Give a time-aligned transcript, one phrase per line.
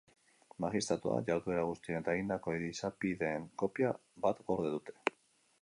[0.63, 3.93] Magistratuak jarduera guztien eta egindako izapideen kopia
[4.27, 4.83] bat gorde du.